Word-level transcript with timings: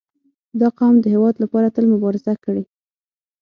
•دا 0.59 0.67
قوم 0.77 0.95
د 1.01 1.05
هېواد 1.13 1.35
لپاره 1.43 1.67
تل 1.75 1.85
مبارزه 1.93 2.33
کړې. 2.45 2.63